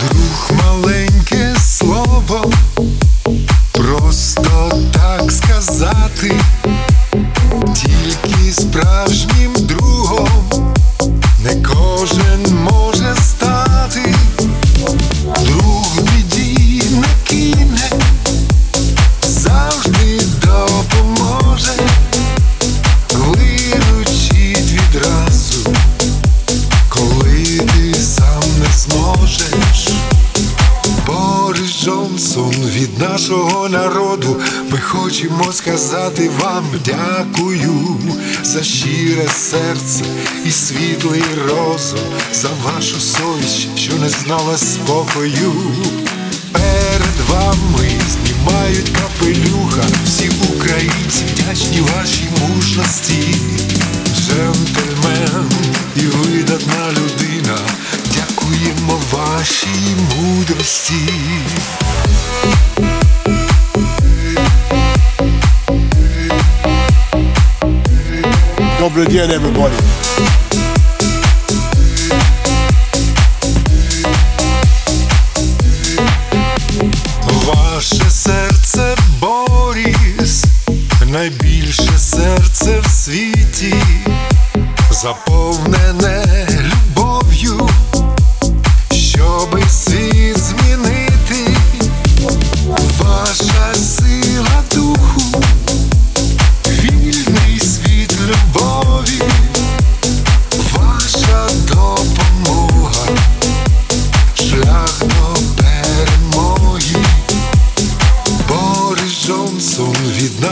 Друг 0.00 0.50
маленьке 0.62 1.54
слово, 1.58 2.52
просто 3.72 4.72
так 4.92 5.32
сказати, 5.32 6.40
тільки 7.74 8.52
справжнім 8.52 9.52
другом. 9.54 10.28
Не 11.44 11.54
кожен 11.62 12.47
Джонсон 32.18 32.54
від 32.54 32.98
нашого 32.98 33.68
народу 33.68 34.40
ми 34.70 34.78
хочемо 34.78 35.52
сказати 35.52 36.30
вам 36.38 36.64
дякую 36.84 37.96
за 38.42 38.62
щире 38.62 39.28
серце 39.28 40.04
і 40.46 40.50
світлий 40.50 41.22
розум, 41.48 41.98
за 42.32 42.48
вашу 42.64 43.00
совість, 43.00 43.78
що 43.78 43.92
не 43.94 44.08
знала 44.08 44.56
спокою. 44.56 45.52
Перед 46.52 47.28
вами 47.28 47.90
знімають 48.10 48.90
капелюха, 48.90 49.82
всі 50.04 50.30
українці 50.54 51.24
вдячні 51.32 51.80
вашій 51.80 52.28
мужності. 52.40 53.34
Джентльмен 54.16 55.50
і 55.96 56.00
видатна 56.00 56.90
людина, 56.90 57.58
дякуємо 58.14 59.00
вашій 59.12 59.96
мудрості. 60.16 60.94
Добрый 68.78 69.06
день, 69.06 69.30
everybody. 69.30 69.74
Ваше 77.44 78.10
серце 78.10 78.96
Боріс, 79.20 80.44
найбільше 81.06 81.98
серце 81.98 82.80
в 82.80 82.90
світі, 82.90 83.74
заповнене 84.90 86.48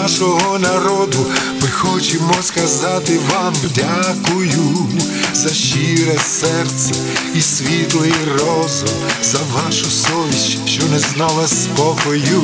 нашого 0.06 0.58
народу 0.58 1.26
ми 1.62 1.68
хочемо 1.68 2.34
сказати 2.42 3.18
вам 3.30 3.54
дякую 3.74 4.86
за 5.34 5.48
щире 5.48 6.18
серце 6.18 6.94
і 7.34 7.40
світлий 7.40 8.12
розум, 8.38 8.88
за 9.22 9.38
вашу 9.54 9.90
совість, 9.90 10.68
що 10.68 10.82
не 10.86 10.98
знала 10.98 11.46
спокою. 11.46 12.42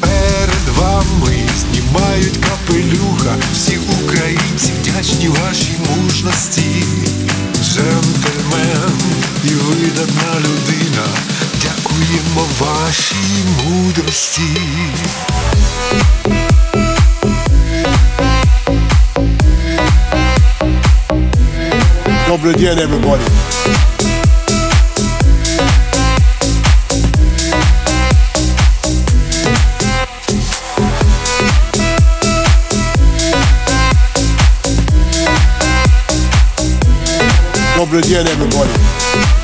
Перед 0.00 0.76
вами 0.76 1.48
знімають 1.60 2.38
капелюха, 2.48 3.36
всі 3.52 3.78
українці 4.04 4.72
вдячні 4.80 5.28
вашій 5.28 5.76
мужності. 5.96 6.84
Джентльмен 7.62 8.98
і 9.44 9.48
видатна 9.48 10.34
людина, 10.38 11.06
дякуємо 11.62 12.46
вашій 12.60 13.44
мудрості. 13.64 14.42
Добрый 22.34 22.54
день, 22.56 22.76
everybody. 22.76 23.22
Добрый 37.76 38.02
день, 38.02 38.26
everybody. 38.26 39.43